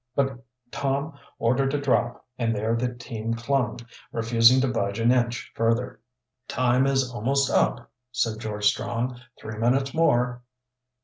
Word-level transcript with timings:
But 0.15 0.43
Tom 0.71 1.13
ordered 1.37 1.75
a 1.75 1.79
drop 1.79 2.25
and 2.39 2.55
there 2.55 2.75
the 2.75 2.91
team 2.91 3.35
clung, 3.35 3.77
refusing 4.11 4.59
to 4.61 4.67
budge 4.67 4.97
an 4.99 5.11
inch 5.11 5.51
further. 5.53 5.99
"Time 6.47 6.87
is 6.87 7.11
almost 7.13 7.51
up," 7.51 7.91
said 8.11 8.39
George 8.39 8.65
Strong. 8.65 9.19
"Three 9.39 9.59
minutes 9.59 9.93
more!" 9.93 10.41